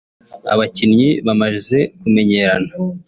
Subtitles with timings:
[0.53, 2.71] abakinnyi bamaze kumenyerana